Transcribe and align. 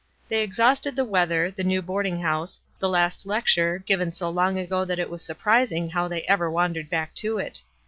They 0.29 0.41
exhausted 0.41 0.95
the 0.95 1.05
weather, 1.05 1.51
the 1.51 1.63
new 1.63 1.83
boarding 1.83 2.21
house, 2.21 2.59
the 2.79 2.89
last 2.89 3.27
lecture, 3.27 3.77
given 3.85 4.11
so 4.11 4.31
long 4.31 4.57
ago 4.57 4.83
that 4.83 4.97
it 4.97 5.11
was 5.11 5.21
surprising 5.21 5.91
how 5.91 6.07
they 6.07 6.23
ever 6.23 6.49
wandered 6.49 6.89
back 6.89 7.13
to 7.17 7.37
it. 7.37 7.61